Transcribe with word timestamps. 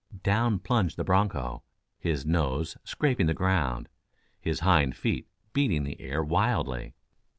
Down 0.23 0.57
plunged 0.57 0.97
the 0.97 1.03
broncho, 1.03 1.61
his 1.99 2.25
nose 2.25 2.75
scraping 2.83 3.27
the 3.27 3.35
ground, 3.35 3.87
his 4.39 4.61
hind 4.61 4.95
feet 4.95 5.27
beating 5.53 5.83
the 5.83 6.01
air 6.01 6.23
wildly. 6.23 6.95